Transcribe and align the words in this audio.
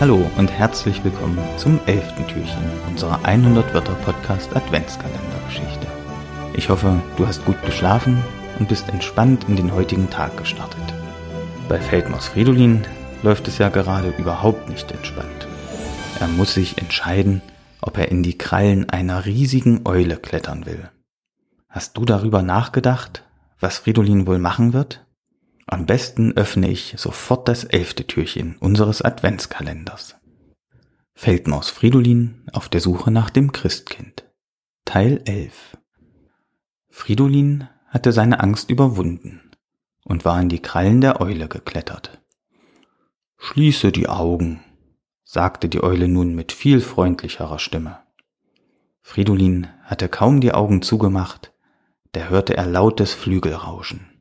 Hallo 0.00 0.28
und 0.36 0.50
herzlich 0.50 1.04
willkommen 1.04 1.38
zum 1.56 1.78
elften 1.86 2.26
Türchen 2.26 2.64
unserer 2.88 3.24
100 3.24 3.72
Wörter 3.72 3.94
Podcast 3.94 4.54
Adventskalendergeschichte. 4.54 5.86
Ich 6.52 6.68
hoffe, 6.68 7.00
du 7.16 7.28
hast 7.28 7.44
gut 7.44 7.62
geschlafen 7.64 8.20
und 8.58 8.68
bist 8.68 8.88
entspannt 8.88 9.44
in 9.48 9.54
den 9.54 9.72
heutigen 9.72 10.10
Tag 10.10 10.36
gestartet. 10.36 10.82
Bei 11.68 11.80
Feldmaus 11.80 12.26
Fridolin 12.26 12.82
läuft 13.22 13.46
es 13.46 13.58
ja 13.58 13.68
gerade 13.68 14.12
überhaupt 14.18 14.68
nicht 14.68 14.90
entspannt. 14.90 15.46
Er 16.18 16.26
muss 16.26 16.54
sich 16.54 16.78
entscheiden, 16.78 17.40
ob 17.80 17.96
er 17.96 18.10
in 18.10 18.24
die 18.24 18.36
Krallen 18.36 18.90
einer 18.90 19.24
riesigen 19.26 19.82
Eule 19.84 20.16
klettern 20.16 20.66
will. 20.66 20.90
Hast 21.68 21.96
du 21.96 22.04
darüber 22.04 22.42
nachgedacht, 22.42 23.22
was 23.60 23.78
Fridolin 23.78 24.26
wohl 24.26 24.40
machen 24.40 24.72
wird? 24.72 25.03
Am 25.66 25.86
besten 25.86 26.32
öffne 26.36 26.68
ich 26.68 26.94
sofort 26.98 27.48
das 27.48 27.64
elfte 27.64 28.06
Türchen 28.06 28.56
unseres 28.58 29.00
Adventskalenders. 29.00 30.16
Feldmaus 31.14 31.70
Fridolin 31.70 32.46
auf 32.52 32.68
der 32.68 32.80
Suche 32.80 33.10
nach 33.10 33.30
dem 33.30 33.52
Christkind. 33.52 34.24
Teil 34.84 35.22
11 35.24 35.78
Fridolin 36.90 37.68
hatte 37.88 38.12
seine 38.12 38.40
Angst 38.40 38.70
überwunden 38.70 39.40
und 40.04 40.24
war 40.24 40.40
in 40.40 40.50
die 40.50 40.60
Krallen 40.60 41.00
der 41.00 41.20
Eule 41.20 41.48
geklettert. 41.48 42.20
Schließe 43.38 43.90
die 43.90 44.08
Augen, 44.08 44.62
sagte 45.24 45.68
die 45.68 45.82
Eule 45.82 46.08
nun 46.08 46.34
mit 46.34 46.52
viel 46.52 46.80
freundlicherer 46.80 47.58
Stimme. 47.58 48.00
Fridolin 49.00 49.68
hatte 49.84 50.08
kaum 50.08 50.40
die 50.40 50.52
Augen 50.52 50.82
zugemacht, 50.82 51.52
da 52.12 52.28
hörte 52.28 52.56
er 52.56 52.66
lautes 52.66 53.14
Flügelrauschen 53.14 54.13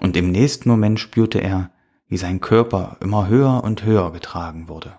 und 0.00 0.16
im 0.16 0.30
nächsten 0.30 0.68
Moment 0.68 1.00
spürte 1.00 1.38
er, 1.38 1.70
wie 2.08 2.16
sein 2.16 2.40
Körper 2.40 2.96
immer 3.00 3.28
höher 3.28 3.64
und 3.64 3.84
höher 3.84 4.12
getragen 4.12 4.68
wurde. 4.68 4.98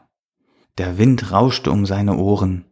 Der 0.77 0.97
Wind 0.97 1.31
rauschte 1.31 1.71
um 1.71 1.85
seine 1.85 2.17
Ohren, 2.17 2.65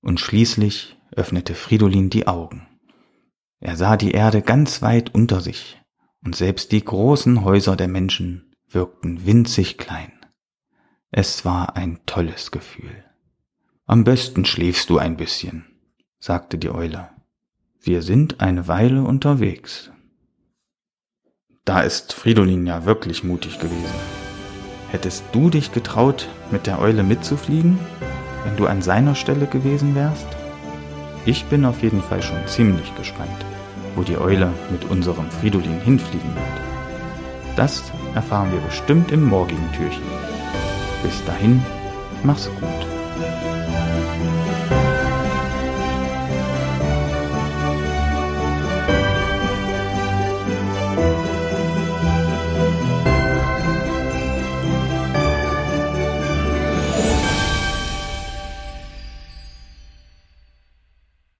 und 0.00 0.20
schließlich 0.20 0.96
öffnete 1.14 1.54
Fridolin 1.54 2.10
die 2.10 2.28
Augen. 2.28 2.66
Er 3.60 3.76
sah 3.76 3.96
die 3.96 4.12
Erde 4.12 4.42
ganz 4.42 4.82
weit 4.82 5.14
unter 5.14 5.40
sich, 5.40 5.80
und 6.24 6.36
selbst 6.36 6.72
die 6.72 6.84
großen 6.84 7.44
Häuser 7.44 7.76
der 7.76 7.88
Menschen 7.88 8.54
wirkten 8.70 9.26
winzig 9.26 9.78
klein. 9.78 10.12
Es 11.10 11.44
war 11.44 11.76
ein 11.76 12.00
tolles 12.06 12.50
Gefühl. 12.50 13.04
Am 13.86 14.04
besten 14.04 14.44
schläfst 14.44 14.90
du 14.90 14.98
ein 14.98 15.16
bisschen, 15.16 15.64
sagte 16.20 16.58
die 16.58 16.70
Eule. 16.70 17.08
Wir 17.80 18.02
sind 18.02 18.40
eine 18.40 18.68
Weile 18.68 19.02
unterwegs. 19.02 19.90
Da 21.68 21.80
ist 21.80 22.14
Fridolin 22.14 22.66
ja 22.66 22.86
wirklich 22.86 23.24
mutig 23.24 23.58
gewesen. 23.58 23.92
Hättest 24.90 25.22
du 25.32 25.50
dich 25.50 25.70
getraut, 25.70 26.26
mit 26.50 26.66
der 26.66 26.80
Eule 26.80 27.02
mitzufliegen, 27.02 27.78
wenn 28.42 28.56
du 28.56 28.66
an 28.66 28.80
seiner 28.80 29.14
Stelle 29.14 29.46
gewesen 29.46 29.94
wärst? 29.94 30.26
Ich 31.26 31.44
bin 31.44 31.66
auf 31.66 31.82
jeden 31.82 32.00
Fall 32.00 32.22
schon 32.22 32.38
ziemlich 32.46 32.94
gespannt, 32.96 33.44
wo 33.96 34.02
die 34.02 34.16
Eule 34.16 34.50
mit 34.70 34.90
unserem 34.90 35.30
Fridolin 35.30 35.78
hinfliegen 35.82 36.34
wird. 36.34 37.54
Das 37.54 37.82
erfahren 38.14 38.50
wir 38.50 38.60
bestimmt 38.60 39.12
im 39.12 39.28
morgigen 39.28 39.70
Türchen. 39.76 40.04
Bis 41.02 41.22
dahin, 41.26 41.62
mach's 42.22 42.48
gut. 42.60 42.97